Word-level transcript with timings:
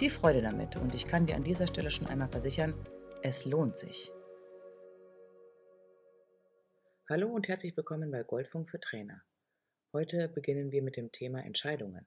Viel 0.00 0.08
Freude 0.08 0.40
damit 0.40 0.76
und 0.76 0.94
ich 0.94 1.04
kann 1.04 1.26
dir 1.26 1.36
an 1.36 1.44
dieser 1.44 1.66
Stelle 1.66 1.90
schon 1.90 2.06
einmal 2.06 2.30
versichern, 2.30 2.72
es 3.22 3.44
lohnt 3.44 3.76
sich. 3.76 4.10
Hallo 7.06 7.28
und 7.28 7.48
herzlich 7.48 7.76
willkommen 7.76 8.10
bei 8.10 8.22
Goldfunk 8.22 8.70
für 8.70 8.80
Trainer. 8.80 9.22
Heute 9.92 10.28
beginnen 10.28 10.72
wir 10.72 10.82
mit 10.82 10.96
dem 10.96 11.12
Thema 11.12 11.44
Entscheidungen. 11.44 12.06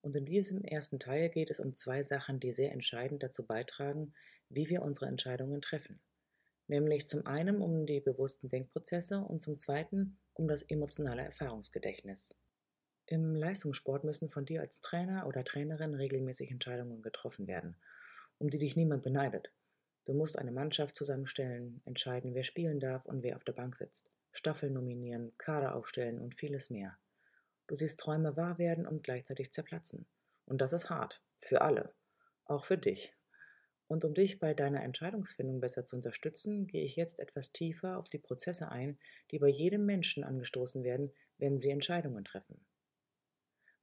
Und 0.00 0.16
in 0.16 0.24
diesem 0.24 0.64
ersten 0.64 0.98
Teil 0.98 1.28
geht 1.28 1.48
es 1.50 1.60
um 1.60 1.76
zwei 1.76 2.02
Sachen, 2.02 2.40
die 2.40 2.50
sehr 2.50 2.72
entscheidend 2.72 3.22
dazu 3.22 3.46
beitragen, 3.46 4.14
wie 4.48 4.68
wir 4.68 4.82
unsere 4.82 5.06
Entscheidungen 5.06 5.62
treffen. 5.62 6.00
Nämlich 6.66 7.06
zum 7.06 7.24
einen 7.24 7.62
um 7.62 7.86
die 7.86 8.00
bewussten 8.00 8.48
Denkprozesse 8.48 9.20
und 9.20 9.40
zum 9.40 9.56
zweiten 9.56 10.18
um 10.32 10.48
das 10.48 10.64
emotionale 10.64 11.22
Erfahrungsgedächtnis. 11.22 12.34
Im 13.06 13.34
Leistungssport 13.34 14.04
müssen 14.04 14.30
von 14.30 14.44
dir 14.44 14.60
als 14.60 14.80
Trainer 14.80 15.26
oder 15.26 15.44
Trainerin 15.44 15.94
regelmäßig 15.94 16.50
Entscheidungen 16.50 17.02
getroffen 17.02 17.46
werden, 17.46 17.76
um 18.38 18.48
die 18.48 18.58
dich 18.58 18.76
niemand 18.76 19.02
beneidet. 19.02 19.50
Du 20.04 20.14
musst 20.14 20.38
eine 20.38 20.52
Mannschaft 20.52 20.96
zusammenstellen, 20.96 21.80
entscheiden, 21.84 22.34
wer 22.34 22.44
spielen 22.44 22.80
darf 22.80 23.04
und 23.06 23.22
wer 23.22 23.36
auf 23.36 23.44
der 23.44 23.52
Bank 23.52 23.76
sitzt. 23.76 24.10
Staffeln 24.32 24.72
nominieren, 24.72 25.32
Kader 25.38 25.74
aufstellen 25.74 26.18
und 26.18 26.34
vieles 26.34 26.70
mehr. 26.70 26.96
Du 27.66 27.74
siehst 27.74 28.00
Träume 28.00 28.36
wahr 28.36 28.58
werden 28.58 28.86
und 28.86 29.02
gleichzeitig 29.04 29.52
zerplatzen. 29.52 30.06
Und 30.46 30.60
das 30.60 30.72
ist 30.72 30.90
hart. 30.90 31.22
Für 31.36 31.60
alle. 31.60 31.94
Auch 32.44 32.64
für 32.64 32.78
dich. 32.78 33.14
Und 33.86 34.04
um 34.04 34.14
dich 34.14 34.38
bei 34.38 34.54
deiner 34.54 34.82
Entscheidungsfindung 34.82 35.60
besser 35.60 35.84
zu 35.84 35.96
unterstützen, 35.96 36.66
gehe 36.66 36.82
ich 36.82 36.96
jetzt 36.96 37.20
etwas 37.20 37.52
tiefer 37.52 37.98
auf 37.98 38.08
die 38.08 38.18
Prozesse 38.18 38.70
ein, 38.70 38.98
die 39.30 39.38
bei 39.38 39.48
jedem 39.48 39.84
Menschen 39.84 40.24
angestoßen 40.24 40.82
werden, 40.82 41.12
wenn 41.38 41.58
sie 41.58 41.70
Entscheidungen 41.70 42.24
treffen. 42.24 42.64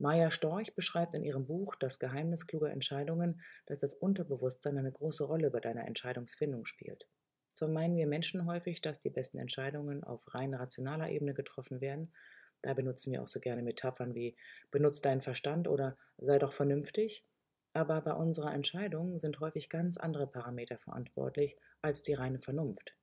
Maya 0.02 0.32
Storch 0.32 0.74
beschreibt 0.76 1.14
in 1.14 1.26
ihrem 1.26 1.46
Buch 1.46 1.76
Das 1.76 2.00
Geheimnis 2.00 2.48
kluger 2.48 2.72
Entscheidungen, 2.72 3.42
dass 3.66 3.80
das 3.80 3.94
Unterbewusstsein 3.94 4.78
eine 4.78 4.94
große 4.94 5.26
Rolle 5.26 5.52
bei 5.52 5.60
deiner 5.60 5.86
Entscheidungsfindung 5.86 6.66
spielt. 6.66 7.10
Zwar 7.50 7.68
meinen 7.68 7.98
wir 7.98 8.08
Menschen 8.08 8.46
häufig, 8.46 8.82
dass 8.82 9.02
die 9.02 9.10
besten 9.10 9.40
Entscheidungen 9.40 10.06
auf 10.06 10.22
rein 10.34 10.54
rationaler 10.54 11.10
Ebene 11.10 11.34
getroffen 11.34 11.82
werden. 11.82 12.14
Da 12.62 12.74
benutzen 12.74 13.12
wir 13.12 13.22
auch 13.22 13.28
so 13.28 13.42
gerne 13.42 13.62
Metaphern 13.62 14.16
wie 14.16 14.38
benutz 14.72 15.02
deinen 15.02 15.20
Verstand 15.20 15.68
oder 15.68 15.98
sei 16.18 16.40
doch 16.40 16.54
vernünftig. 16.54 17.26
Aber 17.74 18.00
bei 18.00 18.14
unserer 18.14 18.54
Entscheidung 18.54 19.20
sind 19.20 19.42
häufig 19.42 19.70
ganz 19.70 19.98
andere 19.98 20.28
Parameter 20.28 20.78
verantwortlich 20.78 21.58
als 21.82 22.04
die 22.04 22.14
reine 22.14 22.40
Vernunft. 22.40 22.96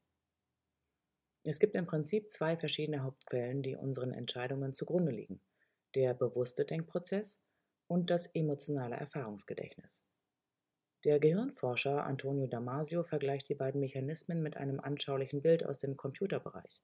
Es 1.44 1.59
gibt 1.59 1.76
im 1.76 1.84
Prinzip 1.84 2.31
zwei 2.31 2.56
verschiedene 2.56 3.03
Hauptquellen, 3.03 3.62
die 3.62 3.76
unseren 3.76 4.15
Entscheidungen 4.15 4.72
zugrunde 4.72 5.12
liegen. 5.12 5.43
Der 5.96 6.12
bewusste 6.12 6.66
Denkprozess 6.66 7.42
und 7.86 8.10
das 8.10 8.26
emotionale 8.26 8.96
Erfahrungsgedächtnis. 8.96 10.04
Der 11.04 11.18
Gehirnforscher 11.18 12.04
Antonio 12.04 12.46
Damasio 12.48 13.02
vergleicht 13.02 13.48
die 13.48 13.54
beiden 13.54 13.80
Mechanismen 13.80 14.42
mit 14.42 14.58
einem 14.58 14.78
anschaulichen 14.78 15.40
Bild 15.40 15.64
aus 15.64 15.78
dem 15.78 15.96
Computerbereich. 15.96 16.82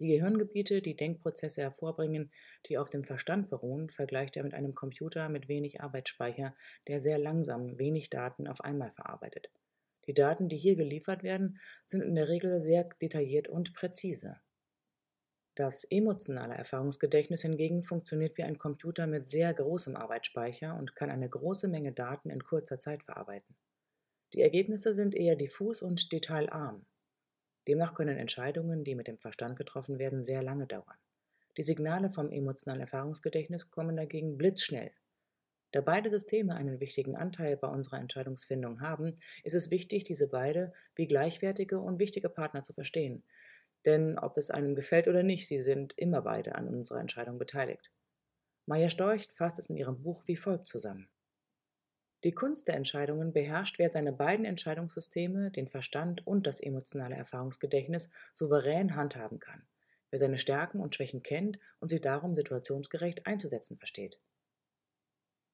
Die 0.00 0.08
Gehirngebiete, 0.08 0.82
die 0.82 0.94
Denkprozesse 0.94 1.62
hervorbringen, 1.62 2.30
die 2.66 2.76
auf 2.76 2.90
dem 2.90 3.04
Verstand 3.04 3.48
beruhen, 3.48 3.88
vergleicht 3.88 4.36
er 4.36 4.44
mit 4.44 4.52
einem 4.52 4.74
Computer 4.74 5.30
mit 5.30 5.48
wenig 5.48 5.80
Arbeitsspeicher, 5.80 6.54
der 6.88 7.00
sehr 7.00 7.16
langsam 7.16 7.78
wenig 7.78 8.10
Daten 8.10 8.48
auf 8.48 8.60
einmal 8.60 8.92
verarbeitet. 8.92 9.50
Die 10.06 10.12
Daten, 10.12 10.50
die 10.50 10.58
hier 10.58 10.76
geliefert 10.76 11.22
werden, 11.22 11.58
sind 11.86 12.02
in 12.02 12.14
der 12.14 12.28
Regel 12.28 12.60
sehr 12.60 12.86
detailliert 13.00 13.48
und 13.48 13.72
präzise. 13.72 14.36
Das 15.56 15.84
emotionale 15.84 16.54
Erfahrungsgedächtnis 16.54 17.40
hingegen 17.40 17.82
funktioniert 17.82 18.36
wie 18.36 18.42
ein 18.42 18.58
Computer 18.58 19.06
mit 19.06 19.26
sehr 19.26 19.54
großem 19.54 19.96
Arbeitsspeicher 19.96 20.76
und 20.76 20.94
kann 20.94 21.08
eine 21.08 21.30
große 21.30 21.66
Menge 21.66 21.92
Daten 21.92 22.28
in 22.28 22.44
kurzer 22.44 22.78
Zeit 22.78 23.02
verarbeiten. 23.02 23.56
Die 24.34 24.42
Ergebnisse 24.42 24.92
sind 24.92 25.14
eher 25.14 25.34
diffus 25.34 25.80
und 25.80 26.12
detailarm. 26.12 26.84
Demnach 27.66 27.94
können 27.94 28.18
Entscheidungen, 28.18 28.84
die 28.84 28.94
mit 28.94 29.08
dem 29.08 29.16
Verstand 29.16 29.56
getroffen 29.56 29.98
werden, 29.98 30.26
sehr 30.26 30.42
lange 30.42 30.66
dauern. 30.66 30.98
Die 31.56 31.62
Signale 31.62 32.10
vom 32.10 32.30
emotionalen 32.30 32.82
Erfahrungsgedächtnis 32.82 33.70
kommen 33.70 33.96
dagegen 33.96 34.36
blitzschnell. 34.36 34.90
Da 35.72 35.80
beide 35.80 36.10
Systeme 36.10 36.54
einen 36.54 36.80
wichtigen 36.80 37.16
Anteil 37.16 37.56
bei 37.56 37.68
unserer 37.68 37.98
Entscheidungsfindung 37.98 38.82
haben, 38.82 39.14
ist 39.42 39.54
es 39.54 39.70
wichtig, 39.70 40.04
diese 40.04 40.28
beide 40.28 40.74
wie 40.96 41.06
gleichwertige 41.06 41.80
und 41.80 41.98
wichtige 41.98 42.28
Partner 42.28 42.62
zu 42.62 42.74
verstehen, 42.74 43.24
denn 43.86 44.18
ob 44.18 44.36
es 44.36 44.50
einem 44.50 44.74
gefällt 44.74 45.08
oder 45.08 45.22
nicht, 45.22 45.46
sie 45.46 45.62
sind 45.62 45.96
immer 45.96 46.22
beide 46.22 46.56
an 46.56 46.68
unserer 46.68 47.00
Entscheidung 47.00 47.38
beteiligt. 47.38 47.90
Maya 48.66 48.90
Storch 48.90 49.28
fasst 49.32 49.60
es 49.60 49.70
in 49.70 49.76
ihrem 49.76 50.02
Buch 50.02 50.24
wie 50.26 50.36
folgt 50.36 50.66
zusammen. 50.66 51.08
Die 52.24 52.32
Kunst 52.32 52.66
der 52.66 52.74
Entscheidungen 52.74 53.32
beherrscht, 53.32 53.78
wer 53.78 53.88
seine 53.88 54.12
beiden 54.12 54.44
Entscheidungssysteme, 54.44 55.52
den 55.52 55.68
Verstand 55.68 56.26
und 56.26 56.46
das 56.46 56.58
emotionale 56.58 57.14
Erfahrungsgedächtnis, 57.14 58.10
souverän 58.34 58.96
handhaben 58.96 59.38
kann, 59.38 59.62
wer 60.10 60.18
seine 60.18 60.38
Stärken 60.38 60.80
und 60.80 60.94
Schwächen 60.94 61.22
kennt 61.22 61.60
und 61.78 61.88
sie 61.88 62.00
darum 62.00 62.34
situationsgerecht 62.34 63.26
einzusetzen 63.26 63.78
versteht. 63.78 64.18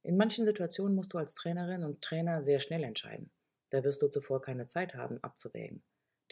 In 0.02 0.16
manchen 0.16 0.46
Situationen 0.46 0.96
musst 0.96 1.12
du 1.12 1.18
als 1.18 1.34
Trainerin 1.34 1.84
und 1.84 2.00
Trainer 2.00 2.42
sehr 2.42 2.60
schnell 2.60 2.82
entscheiden. 2.82 3.30
Da 3.68 3.84
wirst 3.84 4.00
du 4.00 4.08
zuvor 4.08 4.40
keine 4.40 4.64
Zeit 4.64 4.94
haben, 4.94 5.22
abzuwägen 5.22 5.82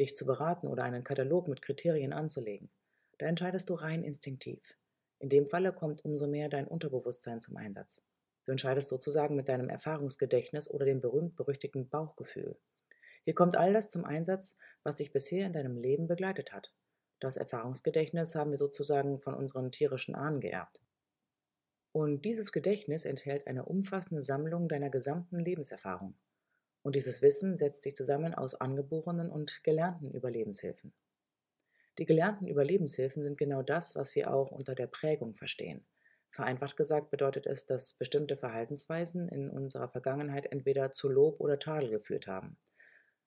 dich 0.01 0.17
zu 0.17 0.27
beraten 0.27 0.67
oder 0.67 0.83
einen 0.83 1.05
Katalog 1.05 1.47
mit 1.47 1.63
Kriterien 1.63 2.13
anzulegen. 2.13 2.71
Da 3.19 3.27
entscheidest 3.27 3.71
du 3.71 3.75
rein 3.75 4.03
instinktiv. 4.03 4.61
In 5.19 5.29
dem 5.29 5.47
Falle 5.47 5.73
kommt 5.73 6.05
umso 6.05 6.27
mehr 6.27 6.49
dein 6.49 6.67
Unterbewusstsein 6.67 7.41
zum 7.41 7.57
Einsatz. 7.57 8.03
Du 8.47 8.53
entscheidest 8.53 8.89
sozusagen 8.89 9.37
mit 9.37 9.49
deinem 9.49 9.69
Erfahrungsgedächtnis 9.69 10.71
oder 10.71 10.87
dem 10.87 11.01
berühmt-berüchtigten 11.01 11.89
Bauchgefühl. 11.89 12.59
Hier 13.25 13.35
kommt 13.35 13.55
all 13.57 13.75
das 13.75 13.91
zum 13.91 14.05
Einsatz, 14.05 14.57
was 14.83 14.97
dich 14.97 15.13
bisher 15.13 15.47
in 15.47 15.53
deinem 15.53 15.77
Leben 15.77 16.07
begleitet 16.07 16.53
hat. 16.53 16.73
Das 17.21 17.37
Erfahrungsgedächtnis 17.37 18.35
haben 18.35 18.51
wir 18.51 18.57
sozusagen 18.57 19.21
von 19.21 19.35
unseren 19.35 19.71
tierischen 19.71 20.15
Ahnen 20.15 20.41
geerbt. 20.41 20.81
Und 21.93 22.25
dieses 22.25 22.51
Gedächtnis 22.51 23.05
enthält 23.05 23.47
eine 23.47 23.67
umfassende 23.67 24.23
Sammlung 24.23 24.69
deiner 24.69 24.89
gesamten 24.89 25.39
Lebenserfahrung. 25.39 26.15
Und 26.83 26.97
dieses 26.97 27.21
Wissen 27.21 27.57
setzt 27.57 27.83
sich 27.83 27.95
zusammen 27.95 28.35
aus 28.35 28.55
angeborenen 28.55 29.31
und 29.31 29.63
gelernten 29.65 30.11
Überlebenshilfen. 30.13 30.93
Die 31.99 32.07
gelernten 32.07 32.47
Überlebenshilfen 32.47 33.23
sind 33.23 33.37
genau 33.37 33.63
das, 33.63 33.95
was 33.97 34.15
wir 34.15 34.33
auch 34.33 34.51
unter 34.51 34.75
der 34.75 34.87
Prägung 34.87 35.35
verstehen. 35.35 35.85
Vereinfacht 36.31 36.77
gesagt 36.77 37.11
bedeutet 37.11 37.47
es, 37.47 37.67
dass 37.67 37.95
bestimmte 37.95 38.37
Verhaltensweisen 38.37 39.29
in 39.29 39.51
unserer 39.51 39.89
Vergangenheit 39.89 40.47
entweder 40.47 40.93
zu 40.93 41.11
Lob 41.11 41.41
oder 41.41 41.59
Tadel 41.59 41.91
geführt 41.91 42.27
haben, 42.27 42.57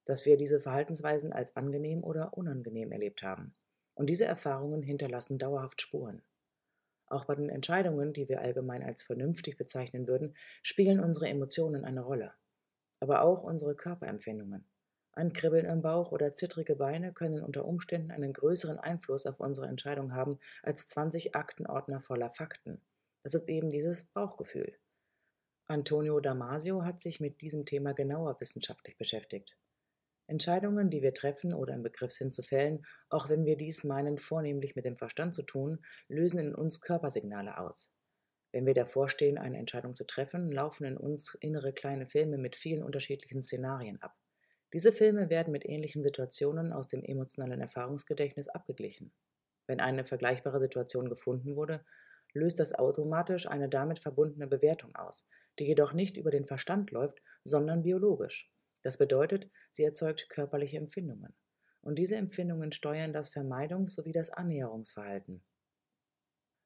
dass 0.06 0.26
wir 0.26 0.38
diese 0.38 0.60
Verhaltensweisen 0.60 1.34
als 1.34 1.56
angenehm 1.56 2.04
oder 2.04 2.36
unangenehm 2.36 2.92
erlebt 2.92 3.22
haben. 3.22 3.54
Und 3.94 4.08
diese 4.10 4.26
Erfahrungen 4.26 4.82
hinterlassen 4.82 5.38
dauerhaft 5.38 5.82
Spuren. 5.82 6.24
Auch 7.06 7.26
bei 7.26 7.36
den 7.36 7.50
Entscheidungen, 7.50 8.14
die 8.14 8.28
wir 8.30 8.42
allgemein 8.42 8.82
als 8.82 9.04
vernünftig 9.04 9.58
bezeichnen 9.58 10.08
würden, 10.08 10.36
spielen 10.64 11.00
unsere 11.00 11.28
Emotionen 11.28 11.86
eine 11.86 12.02
Rolle 12.02 12.34
aber 13.04 13.22
auch 13.22 13.44
unsere 13.44 13.76
Körperempfindungen. 13.76 14.66
Ein 15.12 15.34
Kribbeln 15.34 15.66
im 15.66 15.82
Bauch 15.82 16.14
oder 16.14 16.32
zittrige 16.32 16.78
Beine 16.78 17.12
können 17.12 17.44
unter 17.44 17.66
Umständen 17.66 18.12
einen 18.12 18.32
größeren 18.32 18.80
Einfluss 18.80 19.26
auf 19.26 19.42
unsere 19.42 19.68
Entscheidung 19.68 20.14
haben 20.14 20.40
als 20.64 20.88
20 20.88 21.36
Aktenordner 21.36 22.00
voller 22.00 22.30
Fakten. 22.30 22.82
Das 23.22 23.34
ist 23.34 23.50
eben 23.50 23.70
dieses 23.70 24.06
Bauchgefühl. 24.06 24.74
Antonio 25.68 26.22
Damasio 26.22 26.86
hat 26.86 27.02
sich 27.02 27.20
mit 27.20 27.42
diesem 27.42 27.66
Thema 27.66 27.94
genauer 27.94 28.40
wissenschaftlich 28.40 28.98
beschäftigt. 28.98 29.58
Entscheidungen, 30.28 30.90
die 30.90 31.02
wir 31.02 31.14
treffen 31.14 31.54
oder 31.54 31.74
im 31.74 31.84
Begriff 31.84 32.14
sind 32.14 32.34
zu 32.34 32.42
fällen, 32.42 32.86
auch 33.10 33.28
wenn 33.28 33.44
wir 33.44 33.58
dies 33.58 33.84
meinen, 33.84 34.18
vornehmlich 34.18 34.78
mit 34.78 34.86
dem 34.86 34.96
Verstand 34.96 35.36
zu 35.36 35.44
tun, 35.44 35.84
lösen 36.08 36.40
in 36.40 36.56
uns 36.56 36.80
Körpersignale 36.80 37.58
aus. 37.58 37.94
Wenn 38.54 38.68
wir 38.68 38.76
davor 38.76 39.10
stehen, 39.10 39.40
eine 39.40 39.58
Entscheidung 39.58 39.96
zu 39.96 40.06
treffen, 40.06 40.52
laufen 40.52 40.86
in 40.86 40.96
uns 40.96 41.36
innere 41.42 41.74
kleine 41.74 42.06
Filme 42.06 42.38
mit 42.38 42.56
vielen 42.56 42.84
unterschiedlichen 42.84 43.42
Szenarien 43.42 44.00
ab. 44.02 44.16
Diese 44.74 44.92
Filme 44.92 45.32
werden 45.32 45.52
mit 45.52 45.66
ähnlichen 45.66 46.04
Situationen 46.04 46.72
aus 46.72 46.88
dem 46.88 47.04
emotionalen 47.04 47.62
Erfahrungsgedächtnis 47.62 48.48
abgeglichen. 48.48 49.12
Wenn 49.66 49.80
eine 49.80 50.06
vergleichbare 50.06 50.60
Situation 50.60 51.10
gefunden 51.10 51.56
wurde, 51.56 51.84
löst 52.34 52.60
das 52.60 52.74
automatisch 52.74 53.48
eine 53.48 53.70
damit 53.70 54.00
verbundene 54.00 54.46
Bewertung 54.46 54.96
aus, 54.96 55.28
die 55.58 55.66
jedoch 55.66 55.94
nicht 55.94 56.16
über 56.16 56.30
den 56.30 56.46
Verstand 56.46 56.92
läuft, 56.92 57.24
sondern 57.44 57.82
biologisch. 57.82 58.52
Das 58.84 59.00
bedeutet, 59.00 59.50
sie 59.72 59.84
erzeugt 59.84 60.30
körperliche 60.30 60.78
Empfindungen. 60.78 61.34
Und 61.82 61.96
diese 61.96 62.18
Empfindungen 62.18 62.72
steuern 62.72 63.14
das 63.14 63.34
Vermeidungs- 63.34 63.96
sowie 63.96 64.12
das 64.12 64.30
Annäherungsverhalten. 64.30 65.44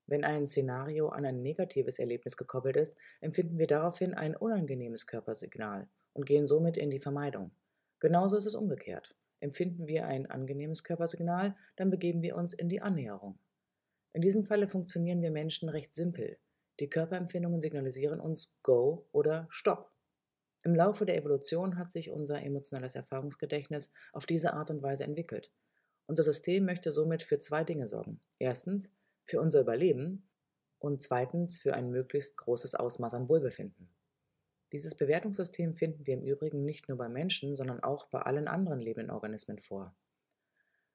Wenn 0.08 0.24
ein 0.24 0.48
Szenario 0.48 1.10
an 1.10 1.26
ein 1.26 1.42
negatives 1.42 2.00
Erlebnis 2.00 2.38
gekoppelt 2.38 2.78
ist, 2.78 2.98
empfinden 3.20 3.60
wir 3.60 3.68
daraufhin 3.68 4.14
ein 4.14 4.36
unangenehmes 4.36 5.06
Körpersignal 5.06 5.90
und 6.14 6.26
gehen 6.26 6.48
somit 6.48 6.78
in 6.78 6.90
die 6.90 7.00
Vermeidung. 7.00 7.52
Genauso 8.00 8.38
ist 8.38 8.46
es 8.46 8.56
umgekehrt. 8.56 9.16
Empfinden 9.42 9.86
wir 9.86 10.06
ein 10.06 10.26
angenehmes 10.26 10.84
Körpersignal, 10.84 11.56
dann 11.76 11.92
begeben 11.92 12.22
wir 12.22 12.38
uns 12.38 12.54
in 12.54 12.70
die 12.70 12.82
Annäherung. 12.82 13.38
In 14.14 14.22
diesem 14.22 14.46
Falle 14.46 14.68
funktionieren 14.68 15.22
wir 15.22 15.30
Menschen 15.30 15.70
recht 15.70 15.94
simpel. 15.94 16.38
Die 16.80 16.90
Körperempfindungen 16.90 17.62
signalisieren 17.62 18.20
uns 18.20 18.58
Go 18.64 19.08
oder 19.12 19.48
Stopp. 19.50 19.92
Im 20.64 20.74
Laufe 20.74 21.06
der 21.06 21.18
Evolution 21.18 21.78
hat 21.78 21.92
sich 21.92 22.10
unser 22.10 22.42
emotionales 22.42 22.96
Erfahrungsgedächtnis 22.96 23.92
auf 24.14 24.26
diese 24.26 24.54
Art 24.54 24.70
und 24.70 24.82
Weise 24.82 25.04
entwickelt. 25.04 25.52
Unser 26.08 26.24
System 26.24 26.66
möchte 26.66 26.92
somit 26.92 27.22
für 27.22 27.38
zwei 27.40 27.64
Dinge 27.64 27.88
sorgen. 27.88 28.22
Erstens, 28.40 28.92
für 29.28 29.40
unser 29.40 29.62
Überleben 29.62 30.28
und 30.80 31.02
zweitens 31.02 31.60
für 31.60 31.74
ein 31.74 31.92
möglichst 31.92 32.38
großes 32.38 32.76
Ausmaß 32.76 33.14
an 33.14 33.30
Wohlbefinden. 33.30 33.90
Dieses 34.72 34.96
Bewertungssystem 34.96 35.76
finden 35.76 36.06
wir 36.08 36.16
im 36.16 36.24
Übrigen 36.24 36.66
nicht 36.66 36.90
nur 36.90 36.98
bei 36.98 37.08
Menschen, 37.08 37.56
sondern 37.56 37.84
auch 37.84 38.08
bei 38.08 38.22
allen 38.22 38.48
anderen 38.48 38.82
lebenden 38.82 39.12
Organismen 39.12 39.60
vor. 39.60 39.96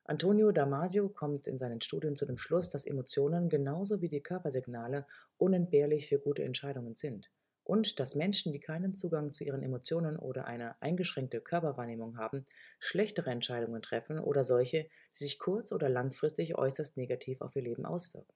Antonio 0.05 0.51
Damasio 0.51 1.09
kommt 1.09 1.47
in 1.47 1.59
seinen 1.59 1.81
Studien 1.81 2.17
zu 2.17 2.27
dem 2.27 2.37
Schluss, 2.37 2.71
dass 2.71 2.85
Emotionen 2.85 3.49
genauso 3.49 4.03
wie 4.03 4.09
die 4.09 4.21
Körpersignale 4.21 5.07
unentbehrlich 5.37 6.09
für 6.09 6.19
gute 6.19 6.43
Entscheidungen 6.43 6.95
sind 6.95 7.31
und 7.65 8.01
dass 8.01 8.15
Menschen, 8.15 8.53
die 8.53 8.61
keinen 8.61 8.95
Zugang 8.95 9.33
zu 9.33 9.45
ihren 9.45 9.63
Emotionen 9.63 10.17
oder 10.17 10.47
eine 10.47 10.81
eingeschränkte 10.83 11.41
Körperwahrnehmung 11.41 12.17
haben, 12.17 12.47
schlechtere 12.79 13.31
Entscheidungen 13.31 13.83
treffen 13.83 14.19
oder 14.19 14.45
solche, 14.45 14.85
die 14.85 15.19
sich 15.19 15.39
kurz- 15.39 15.73
oder 15.73 15.89
langfristig 15.89 16.57
äußerst 16.57 16.97
negativ 16.97 17.41
auf 17.41 17.55
ihr 17.57 17.63
Leben 17.63 17.87
auswirken. 17.87 18.33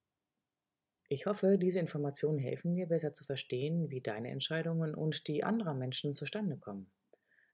Ich 1.09 1.27
hoffe, 1.27 1.59
diese 1.59 1.81
Informationen 1.81 2.39
helfen 2.39 2.75
dir 2.77 2.87
besser 2.87 3.13
zu 3.13 3.25
verstehen, 3.25 3.91
wie 3.91 4.01
deine 4.01 4.31
Entscheidungen 4.31 4.95
und 4.95 5.27
die 5.27 5.43
anderer 5.43 5.75
Menschen 5.75 6.15
zustande 6.15 6.57
kommen. 6.59 6.93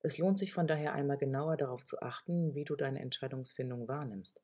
Es 0.03 0.19
lohnt 0.19 0.39
sich 0.39 0.53
von 0.53 0.67
daher 0.67 0.93
einmal 0.93 1.17
genauer 1.17 1.57
darauf 1.57 1.85
zu 1.85 2.01
achten, 2.03 2.55
wie 2.55 2.65
du 2.65 2.77
deine 2.77 3.01
Entscheidungsfindung 3.01 3.89
wahrnimmst. 3.89 4.41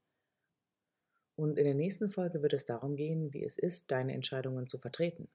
Und 1.36 1.58
in 1.58 1.64
der 1.64 1.74
nächsten 1.74 2.10
Folge 2.10 2.42
wird 2.42 2.52
es 2.52 2.66
darum 2.66 2.96
gehen, 2.96 3.32
wie 3.32 3.44
es 3.44 3.56
ist, 3.58 3.90
deine 3.90 4.12
Entscheidungen 4.12 4.66
zu 4.66 4.78
vertreten. 4.78 5.31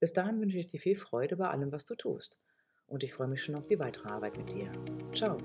Bis 0.00 0.12
dahin 0.12 0.40
wünsche 0.40 0.58
ich 0.58 0.66
dir 0.66 0.80
viel 0.80 0.96
Freude 0.96 1.36
bei 1.36 1.48
allem, 1.48 1.72
was 1.72 1.84
du 1.84 1.94
tust. 1.94 2.38
Und 2.86 3.02
ich 3.02 3.14
freue 3.14 3.28
mich 3.28 3.42
schon 3.42 3.54
auf 3.54 3.66
die 3.66 3.78
weitere 3.78 4.08
Arbeit 4.08 4.36
mit 4.36 4.52
dir. 4.52 4.70
Ciao. 5.12 5.38